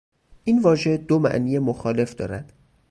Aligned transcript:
این 0.43 0.61
واژه 0.61 0.97
دو 0.97 1.19
معنی 1.19 1.59
مخالف 1.59 2.15
دارد. 2.15 2.53